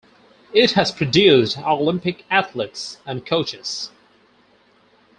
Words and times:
It 0.51 0.71
has 0.71 0.91
produced 0.91 1.59
Olympic 1.59 2.25
athletes 2.31 2.97
and 3.05 3.23
coaches. 3.23 3.91